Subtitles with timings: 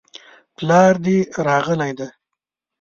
[0.55, 1.17] پلار دي
[1.47, 2.07] راغلی دی؟